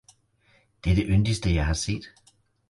[0.83, 2.03] Det er det yndigste jeg har set!